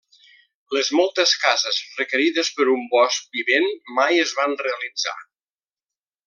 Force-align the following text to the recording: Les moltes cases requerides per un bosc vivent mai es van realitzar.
Les 0.75 0.87
moltes 0.99 1.33
cases 1.43 1.77
requerides 1.99 2.49
per 2.61 2.67
un 2.77 2.87
bosc 2.95 3.29
vivent 3.39 3.69
mai 3.99 4.19
es 4.25 4.35
van 4.41 4.57
realitzar. 4.65 5.17